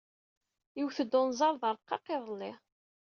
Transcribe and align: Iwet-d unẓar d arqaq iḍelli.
Iwet-d 0.79 1.13
unẓar 1.19 1.53
d 1.61 1.63
arqaq 1.69 2.05
iḍelli. 2.15 2.51